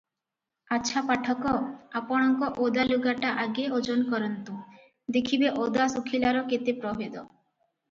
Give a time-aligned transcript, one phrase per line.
[0.77, 1.51] ଆଛା ପାଠକ,
[1.99, 4.57] ଆପଣଙ୍କ ଓଦା ଲୁଗାଟା ଆଗେ ଓଜନ କରନ୍ତୁ,
[5.19, 7.15] ଦେଖିବେ ଓଦା ଶୁଖିଲାର କେତେ ପ୍ରଭେଦ।